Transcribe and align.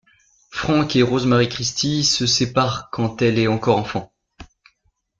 Frank 0.49 0.95
et 0.95 1.03
Rosemary 1.03 1.47
Christie 1.47 2.03
se 2.03 2.25
séparent 2.25 2.89
quand 2.91 3.21
elle 3.21 3.37
est 3.37 3.45
encore 3.47 3.77
enfant. 3.77 4.11